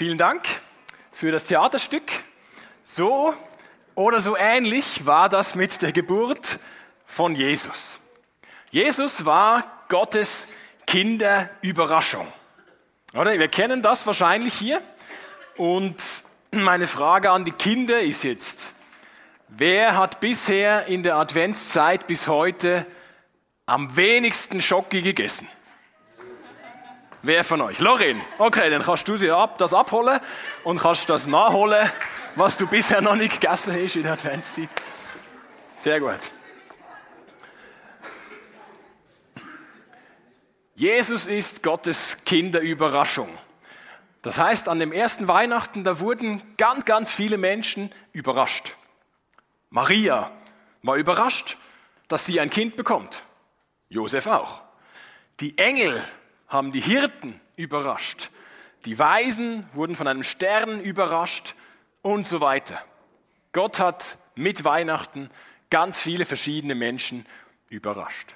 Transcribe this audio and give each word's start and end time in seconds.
Vielen 0.00 0.16
Dank 0.16 0.48
für 1.12 1.30
das 1.30 1.44
Theaterstück. 1.44 2.10
So 2.82 3.34
oder 3.94 4.18
so 4.18 4.34
ähnlich 4.34 5.04
war 5.04 5.28
das 5.28 5.54
mit 5.54 5.82
der 5.82 5.92
Geburt 5.92 6.58
von 7.04 7.34
Jesus. 7.34 8.00
Jesus 8.70 9.26
war 9.26 9.62
Gottes 9.90 10.48
Kinderüberraschung. 10.86 12.26
Oder? 13.12 13.38
Wir 13.38 13.48
kennen 13.48 13.82
das 13.82 14.06
wahrscheinlich 14.06 14.54
hier. 14.54 14.80
Und 15.58 16.02
meine 16.50 16.86
Frage 16.86 17.30
an 17.30 17.44
die 17.44 17.52
Kinder 17.52 18.00
ist 18.00 18.24
jetzt, 18.24 18.72
wer 19.48 19.98
hat 19.98 20.18
bisher 20.20 20.86
in 20.86 21.02
der 21.02 21.16
Adventszeit 21.16 22.06
bis 22.06 22.26
heute 22.26 22.86
am 23.66 23.94
wenigsten 23.96 24.62
Schocki 24.62 25.02
gegessen? 25.02 25.46
Wer 27.22 27.44
von 27.44 27.60
euch? 27.60 27.78
Lorin. 27.80 28.20
Okay, 28.38 28.70
dann 28.70 28.82
kannst 28.82 29.06
du 29.06 29.16
sie 29.16 29.30
ab, 29.30 29.58
das 29.58 29.74
abholen 29.74 30.20
und 30.64 30.80
kannst 30.80 31.10
das 31.10 31.26
nachholen, 31.26 31.90
was 32.34 32.56
du 32.56 32.66
bisher 32.66 33.02
noch 33.02 33.16
nicht 33.16 33.40
gegessen 33.40 33.74
hast 33.74 33.96
in 33.96 34.04
der 34.04 34.12
Adventszeit. 34.12 34.70
Sehr 35.80 36.00
gut. 36.00 36.32
Jesus 40.74 41.26
ist 41.26 41.62
Gottes 41.62 42.24
Kinderüberraschung. 42.24 43.28
Das 44.22 44.38
heißt, 44.38 44.66
an 44.68 44.78
dem 44.78 44.92
ersten 44.92 45.28
Weihnachten, 45.28 45.84
da 45.84 46.00
wurden 46.00 46.42
ganz, 46.56 46.86
ganz 46.86 47.12
viele 47.12 47.36
Menschen 47.36 47.92
überrascht. 48.12 48.76
Maria 49.68 50.30
war 50.82 50.96
überrascht, 50.96 51.58
dass 52.08 52.24
sie 52.24 52.40
ein 52.40 52.48
Kind 52.48 52.76
bekommt. 52.76 53.22
Josef 53.90 54.26
auch. 54.26 54.62
Die 55.40 55.58
Engel 55.58 56.02
haben 56.50 56.72
die 56.72 56.80
Hirten 56.80 57.40
überrascht. 57.56 58.30
Die 58.84 58.98
Weisen 58.98 59.66
wurden 59.72 59.94
von 59.94 60.06
einem 60.06 60.24
Stern 60.24 60.82
überrascht 60.82 61.54
und 62.02 62.26
so 62.26 62.40
weiter. 62.40 62.78
Gott 63.52 63.80
hat 63.80 64.18
mit 64.34 64.64
Weihnachten 64.64 65.30
ganz 65.70 66.02
viele 66.02 66.24
verschiedene 66.24 66.74
Menschen 66.74 67.24
überrascht. 67.68 68.34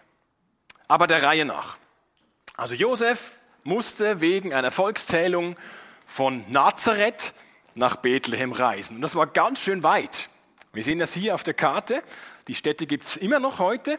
Aber 0.88 1.06
der 1.06 1.22
Reihe 1.22 1.44
nach. 1.44 1.76
Also 2.56 2.74
Josef 2.74 3.32
musste 3.64 4.20
wegen 4.20 4.54
einer 4.54 4.70
Volkszählung 4.70 5.56
von 6.06 6.44
Nazareth 6.50 7.34
nach 7.74 7.96
Bethlehem 7.96 8.52
reisen. 8.52 8.96
Und 8.96 9.02
das 9.02 9.16
war 9.16 9.26
ganz 9.26 9.60
schön 9.60 9.82
weit. 9.82 10.28
Wir 10.72 10.84
sehen 10.84 10.98
das 10.98 11.14
hier 11.14 11.34
auf 11.34 11.42
der 11.42 11.54
Karte. 11.54 12.02
Die 12.48 12.54
Städte 12.54 12.86
gibt 12.86 13.04
es 13.04 13.16
immer 13.16 13.40
noch 13.40 13.58
heute. 13.58 13.98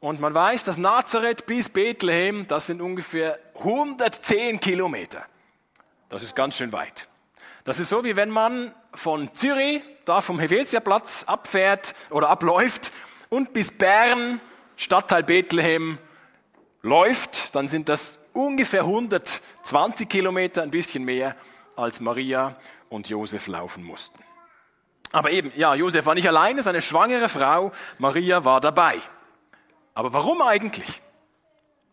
Und 0.00 0.18
man 0.18 0.32
weiß, 0.32 0.64
dass 0.64 0.78
Nazareth 0.78 1.44
bis 1.44 1.68
Bethlehem, 1.68 2.46
das 2.48 2.66
sind 2.66 2.80
ungefähr 2.80 3.38
110 3.58 4.58
Kilometer. 4.58 5.26
Das 6.08 6.22
ist 6.22 6.34
ganz 6.34 6.56
schön 6.56 6.72
weit. 6.72 7.08
Das 7.64 7.78
ist 7.78 7.90
so, 7.90 8.02
wie 8.02 8.16
wenn 8.16 8.30
man 8.30 8.74
von 8.94 9.34
Zürich, 9.34 9.82
da 10.06 10.22
vom 10.22 10.38
Helvetiaplatz 10.38 11.24
abfährt 11.24 11.94
oder 12.08 12.30
abläuft 12.30 12.92
und 13.28 13.52
bis 13.52 13.76
Bern, 13.76 14.40
Stadtteil 14.76 15.22
Bethlehem, 15.22 15.98
läuft, 16.80 17.54
dann 17.54 17.68
sind 17.68 17.90
das 17.90 18.18
ungefähr 18.32 18.82
120 18.82 20.08
Kilometer, 20.08 20.62
ein 20.62 20.70
bisschen 20.70 21.04
mehr, 21.04 21.36
als 21.76 22.00
Maria 22.00 22.56
und 22.88 23.08
Josef 23.10 23.46
laufen 23.46 23.84
mussten. 23.84 24.18
Aber 25.12 25.30
eben, 25.30 25.52
ja, 25.56 25.74
Josef 25.74 26.06
war 26.06 26.14
nicht 26.14 26.28
alleine, 26.28 26.62
seine 26.62 26.80
schwangere 26.80 27.28
Frau 27.28 27.72
Maria 27.98 28.44
war 28.44 28.60
dabei. 28.62 28.98
Aber 30.00 30.14
warum 30.14 30.40
eigentlich? 30.40 31.02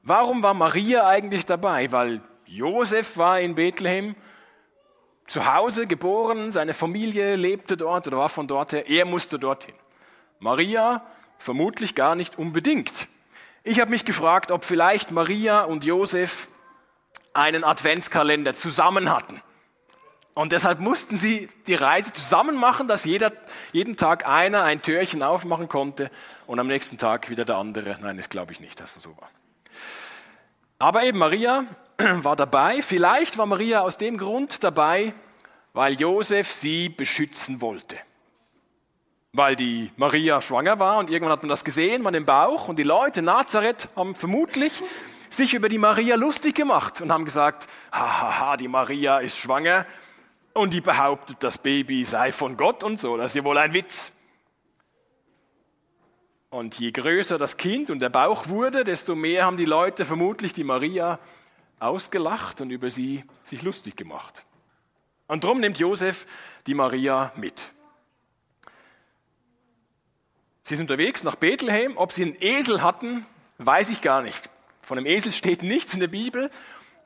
Warum 0.02 0.42
war 0.42 0.54
Maria 0.54 1.06
eigentlich 1.06 1.46
dabei? 1.46 1.92
Weil 1.92 2.22
Josef 2.46 3.18
war 3.18 3.42
in 3.42 3.56
Bethlehem 3.56 4.16
zu 5.28 5.54
Hause 5.54 5.88
geboren, 5.88 6.54
seine 6.54 6.74
Familie 6.74 7.36
lebte 7.36 7.76
dort 7.76 8.08
oder 8.08 8.20
war 8.20 8.30
von 8.30 8.48
dort 8.48 8.72
her, 8.72 8.88
er 8.88 9.04
musste 9.04 9.38
dorthin. 9.38 9.76
Maria 10.40 11.06
vermutlich 11.38 11.96
gar 11.96 12.16
nicht 12.16 12.40
unbedingt. 12.40 13.10
Ich 13.66 13.82
habe 13.82 13.92
mich 13.92 14.06
gefragt, 14.06 14.52
ob 14.52 14.64
vielleicht 14.64 15.12
Maria 15.12 15.64
und 15.64 15.84
Josef 15.84 16.48
einen 17.34 17.66
Adventskalender 17.66 18.54
zusammen 18.54 19.14
hatten. 19.14 19.42
Und 20.38 20.52
deshalb 20.52 20.80
mussten 20.80 21.18
sie 21.18 21.50
die 21.66 21.74
Reise 21.74 22.14
zusammen 22.14 22.58
machen, 22.58 22.88
dass 22.88 23.06
jeder, 23.06 23.32
jeden 23.72 23.98
Tag 23.98 24.28
einer 24.28 24.62
ein 24.62 24.84
Türchen 24.84 25.24
aufmachen 25.24 25.68
konnte 25.68 26.12
und 26.46 26.60
am 26.60 26.68
nächsten 26.68 27.00
Tag 27.00 27.32
wieder 27.32 27.44
der 27.44 27.56
andere. 27.56 27.98
Nein, 28.02 28.18
das 28.18 28.30
glaube 28.30 28.52
ich 28.52 28.60
nicht, 28.60 28.80
dass 28.80 28.94
das 28.94 29.02
so 29.02 29.18
war. 29.18 29.32
Aber 30.78 31.02
eben 31.02 31.18
Maria 31.18 31.66
war 31.98 32.36
dabei. 32.36 32.84
Vielleicht 32.84 33.40
war 33.40 33.48
Maria 33.48 33.82
aus 33.82 33.98
dem 33.98 34.20
Grund 34.20 34.64
dabei, 34.64 35.16
weil 35.74 36.00
Josef 36.00 36.52
sie 36.52 36.90
beschützen 36.90 37.60
wollte. 37.60 37.98
Weil 39.34 39.56
die 39.56 39.92
Maria 39.96 40.40
schwanger 40.40 40.78
war 40.78 41.00
und 41.00 41.10
irgendwann 41.10 41.32
hat 41.32 41.42
man 41.42 41.50
das 41.50 41.66
gesehen, 41.66 42.04
man 42.04 42.14
im 42.14 42.26
Bauch 42.26 42.68
und 42.68 42.78
die 42.78 42.84
Leute 42.84 43.22
in 43.22 43.26
Nazareth 43.26 43.90
haben 43.96 44.14
vermutlich 44.14 44.84
sich 45.30 45.56
über 45.56 45.68
die 45.68 45.80
Maria 45.80 46.16
lustig 46.16 46.54
gemacht 46.54 47.02
und 47.02 47.12
haben 47.12 47.26
gesagt, 47.26 47.66
hahaha, 47.92 48.56
die 48.56 48.68
Maria 48.68 49.18
ist 49.18 49.40
schwanger 49.40 49.88
und 50.58 50.74
die 50.74 50.82
behauptet, 50.82 51.38
das 51.42 51.58
Baby 51.58 52.04
sei 52.04 52.32
von 52.32 52.58
Gott 52.58 52.84
und 52.84 53.00
so. 53.00 53.16
Das 53.18 53.32
ist 53.32 53.36
ja 53.36 53.44
wohl 53.44 53.58
ein 53.58 53.74
Witz. 53.74 54.14
Und 56.50 56.80
je 56.80 56.92
größer 56.92 57.38
das 57.38 57.58
Kind 57.58 57.90
und 57.90 58.00
der 58.00 58.10
Bauch 58.10 58.48
wurde, 58.48 58.84
desto 58.84 59.16
mehr 59.16 59.46
haben 59.46 59.58
die 59.58 59.66
Leute 59.66 60.06
vermutlich 60.06 60.54
die 60.54 60.64
Maria 60.64 61.20
ausgelacht 61.80 62.62
und 62.62 62.72
über 62.72 62.90
sie 62.90 63.24
sich 63.44 63.62
lustig 63.62 63.96
gemacht. 63.96 64.46
Und 65.28 65.44
darum 65.44 65.60
nimmt 65.60 65.78
Josef 65.78 66.26
die 66.66 66.74
Maria 66.74 67.32
mit. 67.36 67.72
Sie 70.64 70.76
sind 70.76 70.90
unterwegs 70.90 71.24
nach 71.24 71.36
Bethlehem. 71.36 71.98
Ob 71.98 72.12
sie 72.12 72.24
einen 72.24 72.36
Esel 72.40 72.82
hatten, 72.82 73.26
weiß 73.58 73.90
ich 73.90 74.02
gar 74.02 74.22
nicht. 74.22 74.50
Von 74.82 74.98
einem 74.98 75.08
Esel 75.08 75.32
steht 75.32 75.64
nichts 75.64 75.94
in 75.94 76.00
der 76.00 76.08
Bibel. 76.08 76.50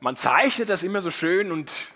Man 0.00 0.16
zeichnet 0.16 0.68
das 0.68 0.84
immer 0.84 1.00
so 1.00 1.10
schön 1.10 1.52
und 1.52 1.92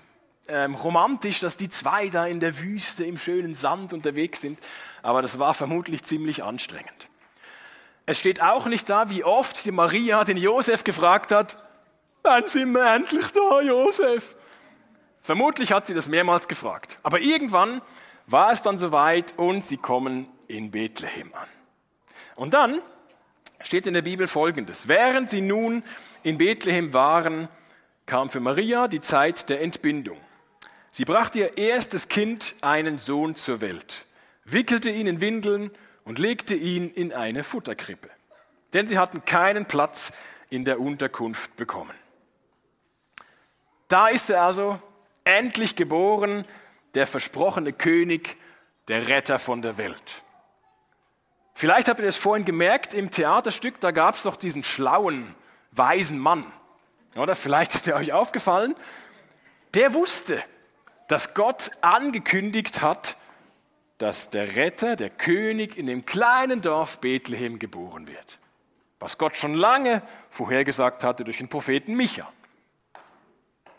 ähm, 0.48 0.74
romantisch, 0.74 1.40
dass 1.40 1.56
die 1.56 1.68
zwei 1.68 2.08
da 2.08 2.26
in 2.26 2.40
der 2.40 2.58
Wüste 2.58 3.04
im 3.04 3.18
schönen 3.18 3.54
Sand 3.54 3.92
unterwegs 3.92 4.40
sind, 4.40 4.58
aber 5.02 5.22
das 5.22 5.38
war 5.38 5.54
vermutlich 5.54 6.02
ziemlich 6.04 6.42
anstrengend. 6.42 7.08
Es 8.06 8.18
steht 8.18 8.40
auch 8.40 8.66
nicht 8.66 8.88
da, 8.88 9.10
wie 9.10 9.24
oft 9.24 9.64
die 9.64 9.72
Maria 9.72 10.24
den 10.24 10.36
Josef 10.36 10.84
gefragt 10.84 11.32
hat, 11.32 11.58
wann 12.22 12.46
sind 12.46 12.72
wir 12.72 12.94
endlich 12.94 13.26
da, 13.32 13.60
Josef? 13.60 14.36
Vermutlich 15.22 15.72
hat 15.72 15.88
sie 15.88 15.94
das 15.94 16.08
mehrmals 16.08 16.46
gefragt. 16.46 17.00
Aber 17.02 17.20
irgendwann 17.20 17.82
war 18.26 18.52
es 18.52 18.62
dann 18.62 18.78
soweit 18.78 19.34
und 19.36 19.64
sie 19.64 19.76
kommen 19.76 20.28
in 20.46 20.70
Bethlehem 20.70 21.34
an. 21.34 21.48
Und 22.36 22.54
dann 22.54 22.80
steht 23.60 23.86
in 23.86 23.94
der 23.94 24.02
Bibel 24.02 24.28
Folgendes. 24.28 24.86
Während 24.86 25.30
sie 25.30 25.40
nun 25.40 25.82
in 26.22 26.38
Bethlehem 26.38 26.92
waren, 26.92 27.48
kam 28.06 28.30
für 28.30 28.38
Maria 28.38 28.86
die 28.86 29.00
Zeit 29.00 29.48
der 29.48 29.62
Entbindung. 29.62 30.18
Sie 30.96 31.04
brachte 31.04 31.40
ihr 31.40 31.58
erstes 31.58 32.08
Kind, 32.08 32.54
einen 32.62 32.96
Sohn, 32.96 33.36
zur 33.36 33.60
Welt, 33.60 34.06
wickelte 34.46 34.88
ihn 34.88 35.06
in 35.06 35.20
Windeln 35.20 35.70
und 36.06 36.18
legte 36.18 36.54
ihn 36.54 36.90
in 36.90 37.12
eine 37.12 37.44
Futterkrippe. 37.44 38.08
Denn 38.72 38.88
sie 38.88 38.96
hatten 38.96 39.22
keinen 39.26 39.66
Platz 39.66 40.14
in 40.48 40.64
der 40.64 40.80
Unterkunft 40.80 41.54
bekommen. 41.56 41.94
Da 43.88 44.08
ist 44.08 44.30
er 44.30 44.40
also 44.40 44.80
endlich 45.24 45.76
geboren, 45.76 46.46
der 46.94 47.06
versprochene 47.06 47.74
König, 47.74 48.38
der 48.88 49.06
Retter 49.06 49.38
von 49.38 49.60
der 49.60 49.76
Welt. 49.76 50.22
Vielleicht 51.52 51.88
habt 51.88 52.00
ihr 52.00 52.06
das 52.06 52.16
vorhin 52.16 52.46
gemerkt, 52.46 52.94
im 52.94 53.10
Theaterstück, 53.10 53.80
da 53.80 53.90
gab 53.90 54.14
es 54.14 54.22
doch 54.22 54.36
diesen 54.36 54.64
schlauen, 54.64 55.34
weisen 55.72 56.18
Mann. 56.18 56.50
Oder 57.16 57.36
vielleicht 57.36 57.74
ist 57.74 57.86
der 57.86 57.96
euch 57.96 58.14
aufgefallen. 58.14 58.74
Der 59.74 59.92
wusste, 59.92 60.42
dass 61.08 61.34
Gott 61.34 61.70
angekündigt 61.80 62.82
hat, 62.82 63.16
dass 63.98 64.30
der 64.30 64.56
Retter, 64.56 64.96
der 64.96 65.10
König 65.10 65.76
in 65.76 65.86
dem 65.86 66.04
kleinen 66.04 66.60
Dorf 66.60 66.98
Bethlehem 67.00 67.58
geboren 67.58 68.08
wird. 68.08 68.38
Was 68.98 69.18
Gott 69.18 69.36
schon 69.36 69.54
lange 69.54 70.02
vorhergesagt 70.30 71.04
hatte 71.04 71.24
durch 71.24 71.38
den 71.38 71.48
Propheten 71.48 71.94
Micha. 71.94 72.30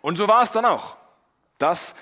Und 0.01 0.17
so 0.17 0.27
war 0.27 0.41
es 0.41 0.51
dann 0.51 0.65
auch, 0.65 0.97
dass 1.57 1.95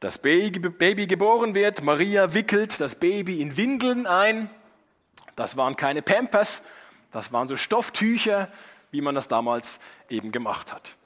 das 0.00 0.18
Baby 0.18 1.06
geboren 1.06 1.54
wird. 1.54 1.82
Maria 1.82 2.34
wickelt 2.34 2.80
das 2.80 2.96
Baby 2.96 3.40
in 3.40 3.56
Windeln 3.56 4.06
ein. 4.06 4.50
Das 5.36 5.56
waren 5.56 5.76
keine 5.76 6.02
Pampers, 6.02 6.62
das 7.12 7.32
waren 7.32 7.48
so 7.48 7.56
Stofftücher, 7.56 8.48
wie 8.90 9.00
man 9.00 9.14
das 9.14 9.28
damals 9.28 9.80
eben 10.08 10.32
gemacht 10.32 10.72
hat. 10.72 10.96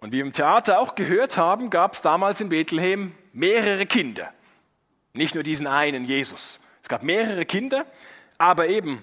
Und 0.00 0.12
wie 0.12 0.18
wir 0.18 0.24
im 0.24 0.32
Theater 0.32 0.78
auch 0.78 0.94
gehört 0.94 1.36
haben, 1.36 1.70
gab 1.70 1.94
es 1.94 2.02
damals 2.02 2.40
in 2.40 2.48
Bethlehem 2.48 3.12
mehrere 3.32 3.86
Kinder. 3.86 4.32
Nicht 5.12 5.34
nur 5.34 5.42
diesen 5.42 5.66
einen, 5.66 6.04
Jesus. 6.04 6.60
Es 6.82 6.88
gab 6.88 7.02
mehrere 7.02 7.46
Kinder, 7.46 7.86
aber 8.38 8.68
eben 8.68 9.02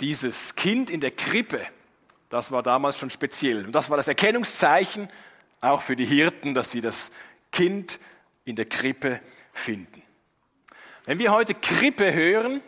dieses 0.00 0.54
Kind 0.54 0.90
in 0.90 1.00
der 1.00 1.10
Krippe, 1.10 1.66
das 2.30 2.52
war 2.52 2.62
damals 2.62 2.98
schon 2.98 3.10
speziell. 3.10 3.66
Und 3.66 3.72
das 3.72 3.90
war 3.90 3.96
das 3.96 4.08
Erkennungszeichen, 4.08 5.08
auch 5.60 5.82
für 5.82 5.96
die 5.96 6.06
Hirten, 6.06 6.54
dass 6.54 6.70
sie 6.70 6.80
das 6.80 7.10
Kind 7.50 7.98
in 8.44 8.54
der 8.54 8.66
Krippe 8.66 9.18
finden. 9.52 10.02
Wenn 11.04 11.18
wir 11.18 11.32
heute 11.32 11.54
Krippe 11.54 12.12
hören, 12.12 12.60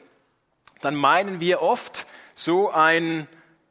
dann 0.81 0.94
meinen 0.94 1.41
wir 1.41 1.62
oft 1.62 2.06
so 2.35 2.71
ein 2.71 3.29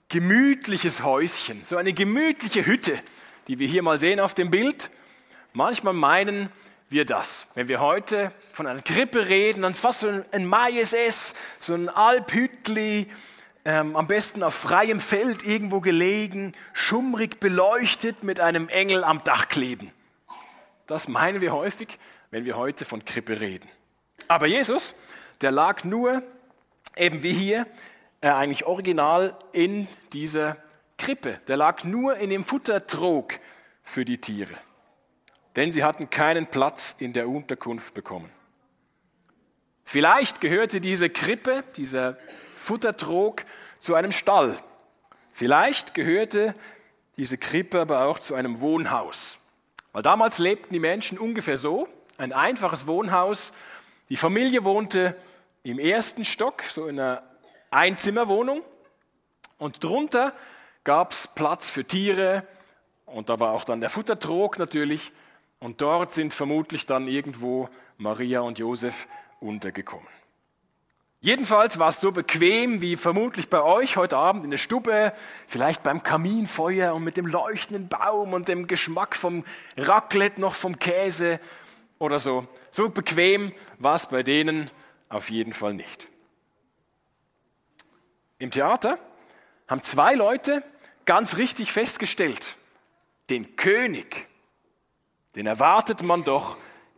gemütliches 0.08 1.04
Häuschen, 1.04 1.64
so 1.64 1.76
eine 1.76 1.94
gemütliche 1.94 2.66
Hütte, 2.66 3.00
die 3.50 3.58
wir 3.58 3.68
hier 3.68 3.82
mal 3.82 4.00
sehen 4.00 4.20
auf 4.20 4.36
dem 4.36 4.52
Bild. 4.52 4.92
Manchmal 5.54 5.94
meinen 5.94 6.50
wir 6.90 7.04
das. 7.04 7.48
Wenn 7.56 7.68
wir 7.68 7.80
heute 7.80 8.32
von 8.54 8.68
einer 8.68 8.82
Krippe 8.84 9.28
reden, 9.28 9.64
dann 9.64 9.72
ist 9.72 9.80
fast 9.80 10.02
so 10.02 10.24
ein 10.32 10.46
Maises, 10.46 11.34
so 11.60 11.74
ein 11.74 11.90
Alphütli, 11.90 13.08
ähm, 13.66 13.96
am 13.96 14.06
besten 14.06 14.44
auf 14.44 14.54
freiem 14.54 15.00
Feld 15.00 15.44
irgendwo 15.44 15.82
gelegen, 15.82 16.54
schummrig 16.74 17.40
beleuchtet 17.40 18.24
mit 18.24 18.40
einem 18.40 18.70
Engel 18.70 19.04
am 19.04 19.24
Dach 19.24 19.50
kleben. 19.50 19.92
Das 20.86 21.08
meinen 21.08 21.42
wir 21.42 21.52
häufig, 21.52 21.98
wenn 22.30 22.46
wir 22.46 22.56
heute 22.56 22.86
von 22.86 23.04
Krippe 23.04 23.40
reden. 23.40 23.68
Aber 24.28 24.46
Jesus, 24.46 24.94
der 25.42 25.50
lag 25.50 25.84
nur, 25.84 26.22
eben 26.96 27.24
wie 27.24 27.34
hier, 27.34 27.66
äh, 28.22 28.30
eigentlich 28.30 28.68
original 28.68 29.36
in 29.54 29.88
dieser 30.14 30.58
Krippe. 31.00 31.40
Der 31.48 31.58
lag 31.58 31.84
nur 31.84 32.18
in 32.18 32.30
dem 32.30 32.44
Futtertrog 32.44 33.40
für 33.82 34.06
die 34.06 34.20
Tiere. 34.20 34.54
Denn 35.56 35.72
sie 35.72 35.84
hatten 35.84 36.12
keinen 36.12 36.46
Platz 36.46 36.96
in 37.00 37.14
der 37.14 37.28
Unterkunft 37.28 37.96
bekommen. 37.96 38.32
Vielleicht 39.84 40.42
gehörte 40.42 40.80
diese 40.80 41.10
Krippe, 41.10 41.64
dieser 41.76 42.18
Futtertrog 42.56 43.44
zu 43.80 43.96
einem 43.96 44.12
Stall. 44.12 44.56
Vielleicht 45.34 45.96
gehörte 45.96 46.54
diese 47.18 47.40
Krippe 47.40 47.82
aber 47.82 48.06
auch 48.06 48.20
zu 48.20 48.36
einem 48.36 48.60
Wohnhaus. 48.60 49.40
Weil 49.92 50.04
damals 50.04 50.38
lebten 50.38 50.74
die 50.74 50.80
Menschen 50.80 51.18
ungefähr 51.18 51.58
so, 51.58 51.88
ein 52.18 52.34
einfaches 52.34 52.86
Wohnhaus. 52.86 53.52
Die 54.10 54.18
Familie 54.18 54.64
wohnte 54.64 55.16
im 55.64 55.80
ersten 55.80 56.24
Stock, 56.24 56.64
so 56.64 56.88
in 56.88 57.00
einer 57.00 57.24
Einzimmerwohnung. 57.72 58.62
Und 59.58 59.84
drunter 59.84 60.34
gab 60.84 61.12
es 61.12 61.28
Platz 61.28 61.70
für 61.70 61.86
Tiere 61.86 62.44
und 63.06 63.30
da 63.30 63.40
war 63.40 63.54
auch 63.54 63.64
dann 63.64 63.82
der 63.82 63.90
Futtertrog 63.90 64.60
natürlich. 64.60 65.12
Und 65.60 65.82
dort 65.82 66.14
sind 66.14 66.34
vermutlich 66.34 66.86
dann 66.86 67.08
irgendwo 67.08 67.70
Maria 67.98 68.40
und 68.42 68.60
Josef 68.60 69.08
untergekommen. 69.40 70.08
Jedenfalls 71.22 71.80
war 71.80 71.90
es 71.90 72.00
so 72.00 72.14
bequem 72.14 72.80
wie 72.80 72.96
vermutlich 72.96 73.50
bei 73.50 73.62
euch 73.62 73.98
heute 73.98 74.16
Abend 74.16 74.46
in 74.46 74.52
der 74.52 74.58
Stube, 74.58 75.12
vielleicht 75.48 75.84
beim 75.84 76.02
Kaminfeuer 76.02 76.94
und 76.94 77.04
mit 77.04 77.18
dem 77.18 77.26
leuchtenden 77.26 77.90
Baum 77.90 78.32
und 78.32 78.48
dem 78.48 78.68
Geschmack 78.68 79.18
vom 79.18 79.44
Raclette 79.76 80.40
noch 80.40 80.56
vom 80.56 80.80
Käse 80.80 81.42
oder 81.98 82.20
so. 82.20 82.48
So 82.72 82.88
bequem 82.88 83.52
war 83.80 83.96
es 83.96 84.06
bei 84.06 84.24
denen 84.24 84.72
auf 85.10 85.30
jeden 85.30 85.52
Fall 85.52 85.74
nicht. 85.74 86.08
Im 88.38 88.52
Theater 88.52 88.98
haben 89.70 89.84
zwei 89.84 90.16
Leute 90.16 90.64
ganz 91.06 91.38
richtig 91.38 91.72
festgestellt, 91.72 92.58
den 93.30 93.56
König, 93.56 94.28
den 95.36 95.46
erwartet 95.46 96.02
man 96.02 96.24
doch 96.24 96.58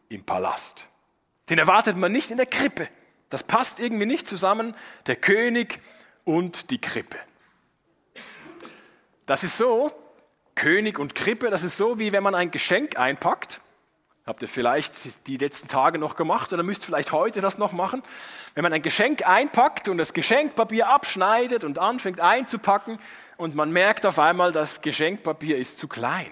im 0.09 0.23
Palast. 0.23 0.87
Den 1.49 1.59
erwartet 1.59 1.97
man 1.97 2.11
nicht 2.11 2.31
in 2.31 2.37
der 2.37 2.45
Krippe. 2.45 2.87
Das 3.29 3.43
passt 3.43 3.79
irgendwie 3.79 4.05
nicht 4.05 4.27
zusammen, 4.27 4.73
der 5.05 5.17
König 5.17 5.77
und 6.23 6.69
die 6.71 6.79
Krippe. 6.79 7.17
Das 9.25 9.43
ist 9.43 9.57
so, 9.57 9.91
König 10.55 10.99
und 10.99 11.15
Krippe, 11.15 11.49
das 11.49 11.63
ist 11.63 11.77
so, 11.77 11.99
wie 11.99 12.11
wenn 12.11 12.23
man 12.23 12.35
ein 12.35 12.51
Geschenk 12.51 12.97
einpackt. 12.97 13.60
Habt 14.25 14.43
ihr 14.43 14.47
vielleicht 14.47 15.27
die 15.27 15.37
letzten 15.37 15.67
Tage 15.67 15.97
noch 15.97 16.15
gemacht 16.15 16.53
oder 16.53 16.61
müsst 16.61 16.85
vielleicht 16.85 17.11
heute 17.11 17.41
das 17.41 17.57
noch 17.57 17.71
machen? 17.71 18.03
Wenn 18.53 18.61
man 18.61 18.71
ein 18.71 18.83
Geschenk 18.83 19.27
einpackt 19.27 19.89
und 19.89 19.97
das 19.97 20.13
Geschenkpapier 20.13 20.89
abschneidet 20.89 21.63
und 21.63 21.79
anfängt 21.79 22.19
einzupacken 22.19 22.99
und 23.37 23.55
man 23.55 23.71
merkt 23.71 24.05
auf 24.05 24.19
einmal, 24.19 24.51
das 24.51 24.81
Geschenkpapier 24.81 25.57
ist 25.57 25.79
zu 25.79 25.87
klein. 25.87 26.29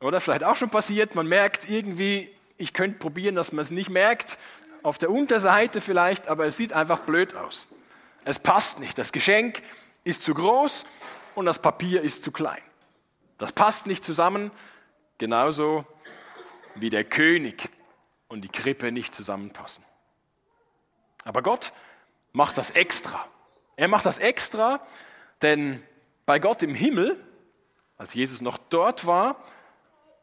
Oder 0.00 0.20
vielleicht 0.20 0.42
auch 0.42 0.56
schon 0.56 0.70
passiert, 0.70 1.14
man 1.14 1.28
merkt 1.28 1.68
irgendwie, 1.68 2.34
ich 2.56 2.72
könnte 2.72 2.98
probieren, 2.98 3.36
dass 3.36 3.52
man 3.52 3.60
es 3.60 3.70
nicht 3.70 3.90
merkt, 3.90 4.36
auf 4.82 4.98
der 4.98 5.10
Unterseite 5.10 5.80
vielleicht, 5.80 6.26
aber 6.26 6.46
es 6.46 6.56
sieht 6.56 6.72
einfach 6.72 7.00
blöd 7.00 7.36
aus. 7.36 7.68
Es 8.24 8.40
passt 8.40 8.80
nicht. 8.80 8.98
Das 8.98 9.12
Geschenk 9.12 9.62
ist 10.02 10.24
zu 10.24 10.34
groß 10.34 10.84
und 11.36 11.46
das 11.46 11.60
Papier 11.60 12.02
ist 12.02 12.24
zu 12.24 12.32
klein. 12.32 12.62
Das 13.38 13.52
passt 13.52 13.86
nicht 13.86 14.04
zusammen, 14.04 14.50
genauso 15.18 15.86
wie 16.80 16.90
der 16.90 17.04
König 17.04 17.68
und 18.28 18.42
die 18.42 18.48
Krippe 18.48 18.92
nicht 18.92 19.14
zusammenpassen. 19.14 19.84
Aber 21.24 21.42
Gott 21.42 21.72
macht 22.32 22.58
das 22.58 22.70
extra. 22.70 23.26
Er 23.76 23.88
macht 23.88 24.06
das 24.06 24.18
extra, 24.18 24.80
denn 25.42 25.82
bei 26.26 26.38
Gott 26.38 26.62
im 26.62 26.74
Himmel, 26.74 27.22
als 27.96 28.14
Jesus 28.14 28.40
noch 28.40 28.58
dort 28.58 29.06
war, 29.06 29.42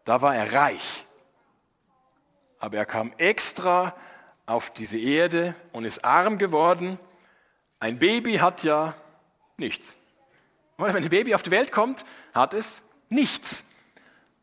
da 0.06 0.22
war 0.22 0.36
er 0.36 0.54
reich. 0.54 1.06
Aber 2.60 2.78
er 2.78 2.86
kam 2.86 3.14
extra 3.18 3.96
auf 4.46 4.70
diese 4.72 4.98
Erde 4.98 5.54
und 5.74 5.86
ist 5.86 6.04
arm 6.04 6.38
geworden. 6.38 6.98
Ein 7.80 8.00
Baby 8.00 8.38
hat 8.38 8.64
ja 8.64 8.96
nichts. 9.58 9.98
Wenn 10.78 10.96
ein 10.96 11.10
Baby 11.10 11.36
auf 11.36 11.44
die 11.44 11.52
Welt 11.52 11.72
kommt, 11.72 12.06
hat 12.34 12.54
es 12.54 12.84
nichts. 13.10 13.67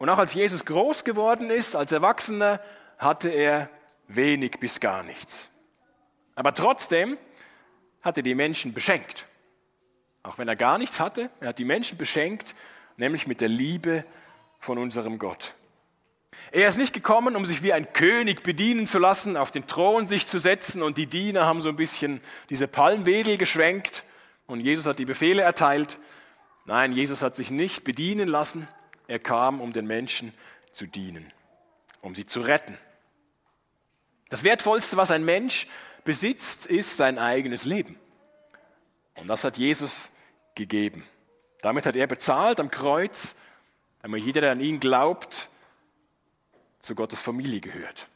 Und 0.05 0.11
auch 0.11 0.19
als 0.19 0.35
Jesus 0.35 0.67
groß 0.67 1.05
geworden 1.05 1.49
ist, 1.49 1.75
als 1.75 1.91
Erwachsener, 1.91 2.61
hatte 2.99 3.31
er 3.31 3.71
wenig 4.07 4.61
bis 4.61 4.79
gar 4.79 5.03
nichts. 5.03 5.51
Aber 6.35 6.53
trotzdem 6.53 7.17
hat 8.03 8.19
er 8.19 8.23
die 8.23 8.35
Menschen 8.35 8.75
beschenkt. 8.75 9.27
Auch 10.23 10.37
wenn 10.37 10.47
er 10.47 10.57
gar 10.57 10.77
nichts 10.77 11.01
hatte, 11.01 11.31
er 11.41 11.49
hat 11.49 11.59
die 11.59 11.65
Menschen 11.65 11.97
beschenkt, 11.97 12.55
nämlich 12.99 13.27
mit 13.27 13.41
der 13.41 13.49
Liebe 13.49 14.05
von 14.59 14.77
unserem 14.77 15.19
Gott. 15.19 15.55
Er 16.53 16.69
ist 16.69 16.77
nicht 16.77 16.93
gekommen, 16.93 17.35
um 17.35 17.47
sich 17.47 17.63
wie 17.63 17.73
ein 17.73 17.91
König 17.95 18.43
bedienen 18.43 18.87
zu 18.87 18.99
lassen, 18.99 19.39
auf 19.39 19.53
den 19.53 19.67
Thron 19.67 20.07
sich 20.07 20.27
zu 20.27 20.39
setzen 20.39 20.83
und 20.83 20.99
die 20.99 21.07
Diener 21.07 21.47
haben 21.47 21.63
so 21.63 21.71
ein 21.71 21.77
bisschen 21.77 22.21
diese 22.51 22.69
Palmwedel 22.69 23.39
geschwenkt 23.39 24.05
und 24.47 24.61
Jesus 24.61 24.85
hat 24.85 24.99
die 24.99 25.07
Befehle 25.07 25.41
erteilt. 25.41 25.99
Nein, 26.67 26.93
Jesus 26.93 27.23
hat 27.23 27.37
sich 27.37 27.51
nicht 27.51 27.85
bedienen 27.85 28.29
lassen. 28.29 28.69
Er 29.07 29.19
kam, 29.19 29.61
um 29.61 29.73
den 29.73 29.87
Menschen 29.87 30.33
zu 30.73 30.87
dienen, 30.87 31.33
um 32.01 32.15
sie 32.15 32.27
zu 32.27 32.41
retten. 32.41 32.79
Das 34.31 34.45
Wertvollste, 34.45 34.97
was 34.97 35.11
ein 35.11 35.25
Mensch 35.25 35.67
besitzt, 36.05 36.67
ist 36.67 36.97
sein 36.97 37.19
eigenes 37.19 37.65
Leben. 37.65 37.99
Und 39.17 39.29
das 39.29 39.45
hat 39.45 39.57
Jesus 39.57 40.11
gegeben. 40.55 41.07
Damit 41.61 41.87
hat 41.87 41.97
er 41.97 42.07
bezahlt 42.07 42.61
am 42.61 42.71
Kreuz, 42.71 43.37
damit 44.03 44.25
jeder, 44.25 44.43
der 44.43 44.53
an 44.53 44.61
ihn 44.61 44.81
glaubt, 44.81 45.49
zu 46.81 46.95
Gottes 46.95 47.23
Familie 47.23 47.61
gehört. 47.61 48.09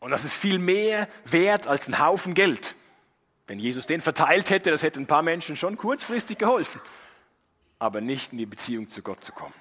Und 0.00 0.10
das 0.10 0.24
ist 0.24 0.34
viel 0.34 0.58
mehr 0.58 1.08
wert 1.24 1.66
als 1.66 1.88
ein 1.88 1.98
Haufen 1.98 2.34
Geld. 2.34 2.74
Wenn 3.46 3.58
Jesus 3.58 3.86
den 3.86 4.00
verteilt 4.00 4.50
hätte, 4.50 4.70
das 4.70 4.82
hätte 4.82 5.00
ein 5.00 5.06
paar 5.06 5.22
Menschen 5.22 5.56
schon 5.56 5.76
kurzfristig 5.76 6.38
geholfen, 6.38 6.80
aber 7.78 8.00
nicht 8.00 8.32
in 8.32 8.38
die 8.38 8.46
Beziehung 8.46 8.88
zu 8.88 9.02
Gott 9.02 9.24
zu 9.24 9.32
kommen. 9.32 9.54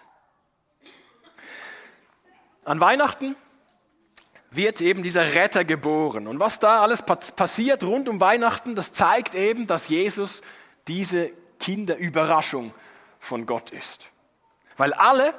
An 2.64 2.80
Weihnachten 2.80 3.36
wird 4.52 4.82
eben 4.82 5.02
dieser 5.02 5.34
Retter 5.34 5.64
geboren. 5.64 6.28
Und 6.28 6.40
was 6.40 6.60
da 6.60 6.82
alles 6.82 7.02
passiert 7.04 7.84
rund 7.84 8.10
um 8.10 8.20
Weihnachten, 8.20 8.76
das 8.76 8.94
zeigt 8.94 9.34
eben, 9.34 9.66
dass 9.66 9.88
Jesus 9.88 10.42
diese 10.88 11.32
Kinderüberraschung 11.60 12.74
von 13.20 13.46
Gott 13.46 13.70
ist. 13.70 14.10
Weil 14.78 14.94
alle, 14.94 15.34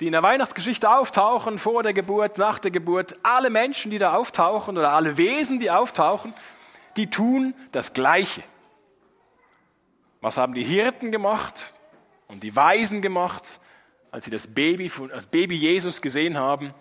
die 0.00 0.06
in 0.06 0.12
der 0.12 0.22
Weihnachtsgeschichte 0.22 0.90
auftauchen, 0.90 1.58
vor 1.58 1.82
der 1.82 1.92
Geburt, 1.94 2.38
nach 2.38 2.58
der 2.58 2.70
Geburt, 2.70 3.16
alle 3.22 3.50
Menschen, 3.50 3.90
die 3.90 3.98
da 3.98 4.14
auftauchen 4.14 4.78
oder 4.78 4.90
alle 4.90 5.16
Wesen, 5.16 5.58
die 5.58 5.70
auftauchen, 5.70 6.32
die 6.96 7.10
tun 7.10 7.54
das 7.72 7.92
Gleiche. 7.92 8.42
Was 10.20 10.38
haben 10.38 10.54
die 10.54 10.64
Hirten 10.64 11.10
gemacht 11.10 11.72
und 12.28 12.42
die 12.42 12.54
Weisen 12.54 13.02
gemacht, 13.02 13.60
als 14.14 14.26
sie 14.26 14.30
das 14.30 14.46
Baby, 14.46 14.88
das 15.08 15.26
Baby 15.26 15.56
Jesus 15.56 16.00
gesehen 16.00 16.38
haben? 16.38 16.72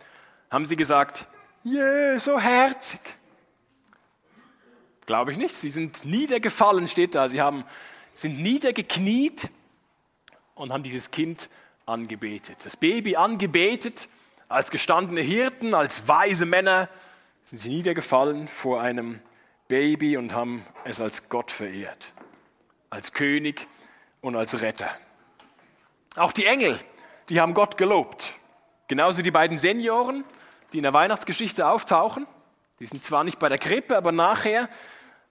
Haben 0.51 0.67
sie 0.67 0.75
gesagt, 0.75 1.25
yeah, 1.65 2.19
so 2.19 2.39
herzig. 2.39 2.99
Glaube 5.07 5.31
ich 5.31 5.37
nicht. 5.39 5.55
Sie 5.55 5.71
sind 5.71 6.05
niedergefallen, 6.05 6.87
steht 6.87 7.15
da. 7.15 7.27
Sie 7.27 7.41
haben, 7.41 7.63
sind 8.13 8.39
niedergekniet 8.39 9.49
und 10.53 10.71
haben 10.71 10.83
dieses 10.83 11.09
Kind 11.09 11.49
angebetet. 11.87 12.59
Das 12.65 12.77
Baby 12.77 13.15
angebetet, 13.15 14.09
als 14.47 14.69
gestandene 14.69 15.21
Hirten, 15.21 15.73
als 15.73 16.07
weise 16.07 16.45
Männer 16.45 16.87
sind 17.45 17.57
sie 17.57 17.69
niedergefallen 17.69 18.47
vor 18.47 18.79
einem 18.79 19.19
Baby 19.67 20.17
und 20.17 20.33
haben 20.33 20.63
es 20.83 21.01
als 21.01 21.29
Gott 21.29 21.49
verehrt, 21.49 22.13
als 22.91 23.11
König 23.11 23.67
und 24.21 24.35
als 24.35 24.61
Retter. 24.61 24.91
Auch 26.15 26.31
die 26.31 26.45
Engel 26.45 26.79
die 27.29 27.39
haben 27.39 27.53
Gott 27.53 27.77
gelobt. 27.77 28.35
Genauso 28.87 29.21
die 29.21 29.31
beiden 29.31 29.57
Senioren, 29.57 30.23
die 30.71 30.77
in 30.77 30.83
der 30.83 30.93
Weihnachtsgeschichte 30.93 31.67
auftauchen. 31.67 32.27
Die 32.79 32.85
sind 32.85 33.03
zwar 33.03 33.23
nicht 33.23 33.39
bei 33.39 33.49
der 33.49 33.57
Krippe, 33.57 33.95
aber 33.95 34.11
nachher, 34.11 34.69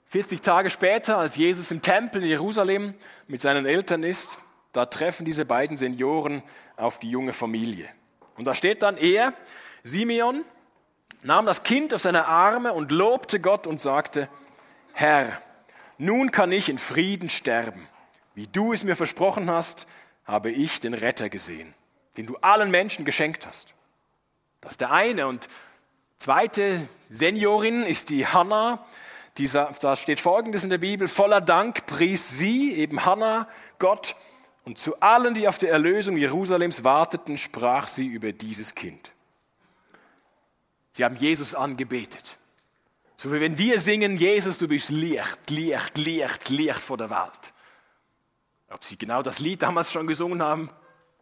40 0.07 0.43
Tage 0.43 0.71
später, 0.71 1.19
als 1.19 1.37
Jesus 1.37 1.71
im 1.71 1.81
Tempel 1.81 2.23
in 2.23 2.29
Jerusalem 2.29 2.95
mit 3.29 3.41
seinen 3.41 3.67
Eltern 3.67 4.03
ist, 4.03 4.39
da 4.73 4.87
treffen 4.87 5.25
diese 5.25 5.45
beiden 5.45 5.77
Senioren 5.77 6.43
auf 6.77 6.99
die 6.99 7.11
junge 7.11 7.33
Familie. 7.33 7.89
Und 8.37 8.47
da 8.47 8.55
steht 8.55 8.83
dann 8.83 8.97
er, 8.97 9.35
Simeon, 9.83 10.45
nahm 11.23 11.47
das 11.47 11.63
Kind 11.63 11.95
auf 11.95 12.03
seine 12.03 12.27
Arme 12.27 12.73
und 12.73 12.91
lobte 12.93 13.41
Gott 13.41 13.67
und 13.67 13.81
sagte, 13.81 14.29
Herr, 14.93 15.41
nun 15.99 16.31
kann 16.31 16.53
ich 16.53 16.69
in 16.69 16.79
Frieden 16.79 17.29
sterben. 17.29 17.89
Wie 18.35 18.47
du 18.47 18.73
es 18.73 18.85
mir 18.85 18.97
versprochen 18.97 19.51
hast, 19.51 19.87
habe 20.25 20.51
ich 20.51 20.81
den 20.81 20.95
Retter 20.95 21.29
gesehen, 21.29 21.75
den 22.17 22.27
du 22.27 22.37
allen 22.37 22.71
Menschen 22.71 23.05
geschenkt 23.05 23.47
hast. 23.47 23.75
Das 24.61 24.73
ist 24.73 24.81
der 24.81 24.93
eine. 24.93 25.27
Und 25.27 25.49
zweite 26.19 26.87
Seniorin 27.11 27.83
ist 27.83 28.11
die 28.11 28.27
Hannah. 28.27 28.85
Dieser, 29.39 29.73
da 29.81 29.97
steht 29.97 30.21
folgendes 30.21 30.63
in 30.63 30.71
der 30.71 30.79
Bibel, 30.79 31.09
voller 31.09 31.41
Dank 31.41 31.87
pries 31.87 32.39
sie, 32.39 32.73
eben 32.75 33.05
Hannah, 33.07 33.49
Gott, 33.79 34.15
und 34.65 34.79
zu 34.79 35.01
allen, 35.01 35.35
die 35.35 35.49
auf 35.49 35.59
die 35.59 35.67
Erlösung 35.67 36.17
Jerusalems 36.17 36.85
warteten, 36.85 37.37
sprach 37.37 37.89
sie 37.89 38.07
über 38.07 38.33
dieses 38.33 38.75
Kind. 38.75 39.11
Sie 40.93 41.05
haben 41.05 41.17
Jesus 41.17 41.55
angebetet. 41.55 42.39
So 43.17 43.33
wie 43.33 43.41
wenn 43.41 43.57
wir 43.57 43.79
singen, 43.79 44.17
Jesus, 44.17 44.59
du 44.59 44.69
bist 44.69 44.91
Licht, 44.91 45.51
Licht, 45.51 45.97
Licht, 45.97 46.49
Licht 46.51 46.81
vor 46.81 46.97
der 46.97 47.11
Welt. 47.11 47.53
Ob 48.69 48.85
sie 48.85 48.97
genau 48.97 49.23
das 49.23 49.39
Lied 49.39 49.63
damals 49.63 49.93
schon 49.93 50.07
gesungen 50.07 50.43
haben, 50.43 50.71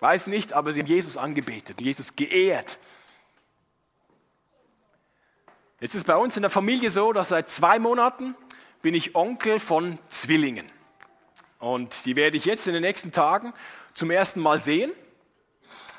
weiß 0.01 0.27
nicht, 0.27 0.53
aber 0.53 0.73
sie 0.73 0.81
haben 0.81 0.87
Jesus 0.89 1.17
angebetet, 1.17 1.81
Jesus 1.81 2.17
geehrt. 2.17 2.79
Jetzt 5.81 5.95
ist 5.95 6.07
bei 6.07 6.17
uns 6.17 6.37
in 6.37 6.43
der 6.43 6.51
Familie 6.51 6.91
so, 6.91 7.13
dass 7.13 7.29
seit 7.29 7.49
zwei 7.49 7.79
Monaten 7.79 8.35
bin 8.83 8.93
ich 8.95 9.15
Onkel 9.15 9.59
von 9.59 9.99
Zwillingen. 10.09 10.71
Und 11.59 12.05
die 12.05 12.17
werde 12.17 12.37
ich 12.37 12.45
jetzt 12.45 12.67
in 12.67 12.75
den 12.75 12.83
nächsten 12.83 13.13
Tagen 13.13 13.55
zum 13.95 14.11
ersten 14.11 14.41
Mal 14.41 14.61
sehen. 14.61 14.93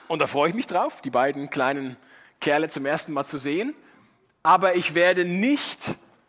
Und 0.07 0.19
da 0.19 0.27
freue 0.27 0.49
ich 0.49 0.55
mich 0.55 0.67
drauf, 0.67 1.01
die 1.01 1.09
beiden 1.09 1.49
kleinen 1.49 1.97
Kerle 2.39 2.69
zum 2.69 2.85
ersten 2.85 3.13
Mal 3.13 3.25
zu 3.25 3.37
sehen. 3.39 3.73
Aber 4.43 4.75
ich 4.75 4.93
werde 4.93 5.25
nicht 5.25 5.79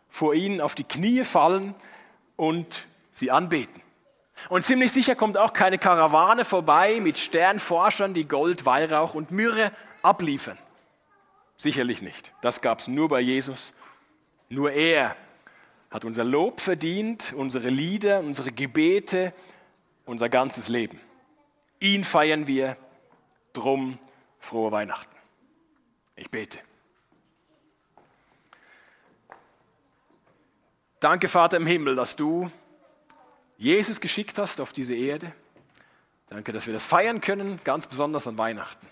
vor 0.09 0.33
ihnen 0.33 0.61
auf 0.61 0.73
die 0.73 0.83
Knie 0.83 1.23
fallen 1.23 1.75
und 2.35 2.87
sie 3.11 3.29
anbeten. 3.29 3.82
Und 4.49 4.65
ziemlich 4.65 4.91
sicher 4.91 5.15
kommt 5.15 5.37
auch 5.37 5.53
keine 5.53 5.77
Karawane 5.77 6.43
vorbei 6.45 6.99
mit 7.01 7.19
Sternforschern, 7.19 8.13
die 8.13 8.27
Gold, 8.27 8.65
Weihrauch 8.65 9.13
und 9.13 9.31
Myrrhe 9.31 9.71
abliefern. 10.01 10.57
Sicherlich 11.55 12.01
nicht. 12.01 12.33
Das 12.41 12.61
gab 12.61 12.79
es 12.79 12.87
nur 12.87 13.07
bei 13.09 13.21
Jesus. 13.21 13.73
Nur 14.49 14.71
er 14.71 15.15
hat 15.91 16.05
unser 16.05 16.23
Lob 16.23 16.59
verdient, 16.59 17.33
unsere 17.37 17.69
Lieder, 17.69 18.19
unsere 18.19 18.51
Gebete, 18.51 19.33
unser 20.05 20.27
ganzes 20.29 20.67
Leben. 20.67 20.99
Ihn 21.79 22.03
feiern 22.03 22.47
wir. 22.47 22.77
Drum 23.53 23.99
frohe 24.39 24.71
Weihnachten. 24.71 25.15
Ich 26.15 26.29
bete. 26.29 26.59
Danke, 30.99 31.27
Vater 31.27 31.57
im 31.57 31.67
Himmel, 31.67 31.95
dass 31.95 32.15
du 32.15 32.49
Jesus 33.57 34.01
geschickt 34.01 34.37
hast 34.37 34.59
auf 34.59 34.73
diese 34.73 34.95
Erde. 34.95 35.31
Danke, 36.29 36.51
dass 36.51 36.65
wir 36.65 36.73
das 36.73 36.85
feiern 36.85 37.21
können, 37.21 37.59
ganz 37.63 37.87
besonders 37.87 38.27
an 38.27 38.37
Weihnachten, 38.37 38.87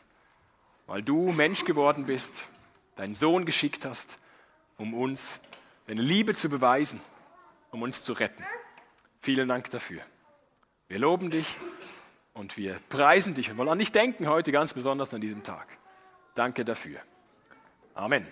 weil 0.88 1.02
du 1.02 1.32
Mensch 1.32 1.66
geworden 1.66 2.06
bist, 2.06 2.46
deinen 2.96 3.16
Sohn 3.16 3.46
geschickt 3.46 3.86
hast, 3.86 4.20
um 4.78 4.94
uns 4.94 5.40
deine 5.88 6.02
Liebe 6.02 6.36
zu 6.36 6.50
beweisen, 6.50 7.02
um 7.72 7.82
uns 7.82 8.04
zu 8.04 8.14
retten. 8.14 8.44
Vielen 9.22 9.48
Dank 9.48 9.70
dafür. 9.72 10.02
Wir 10.88 11.00
loben 11.00 11.32
dich 11.32 11.48
und 12.34 12.58
wir 12.58 12.80
preisen 12.90 13.34
dich 13.34 13.50
und 13.50 13.58
wollen 13.58 13.70
an 13.70 13.80
dich 13.80 13.92
denken 13.92 14.28
heute 14.28 14.52
ganz 14.52 14.74
besonders 14.74 15.14
an 15.14 15.22
diesem 15.22 15.44
Tag. 15.44 15.68
Danke 16.36 16.66
dafür. 16.66 17.00
Amen. 17.94 18.28